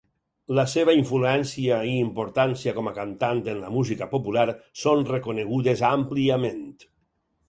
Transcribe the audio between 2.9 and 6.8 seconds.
a cantant en la música popular són reconegudes àmpliament.